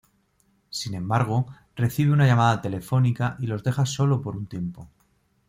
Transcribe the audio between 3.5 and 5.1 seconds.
deja solo por un tiempo.